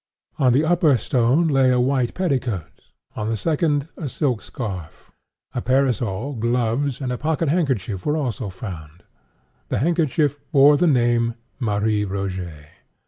[0.39, 2.81] On the upper stone lay a white petticoat;
[3.15, 5.11] on the second a silk scarf.
[5.53, 9.03] A parasol, gloves, and a pocket handkerchief were also here found.
[9.69, 12.65] The handkerchief bore the name "Marie Rogêt."